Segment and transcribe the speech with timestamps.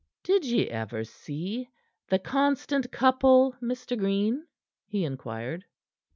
[0.23, 1.69] "Did ye ever see
[2.09, 3.95] 'The Constant Couple,' Mr.
[3.95, 4.47] Green?"
[4.87, 5.63] he inquired.